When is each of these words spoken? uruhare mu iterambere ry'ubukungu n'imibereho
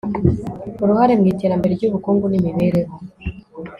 uruhare 0.83 1.13
mu 1.19 1.25
iterambere 1.33 1.71
ry'ubukungu 1.75 2.25
n'imibereho 2.27 2.95